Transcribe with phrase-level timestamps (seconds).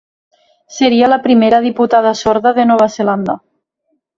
[0.77, 3.41] Seria la primera diputada sorda de Nova Zelanda.